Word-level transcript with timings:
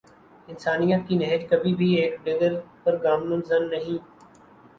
انسانیت 0.49 1.01
کی 1.07 1.15
نہج 1.17 1.41
کبھی 1.49 1.73
بھی 1.75 1.89
ایک 1.95 2.15
ڈگر 2.23 2.59
پر 2.83 2.97
گامزن 3.03 3.69
نہیں 3.69 3.97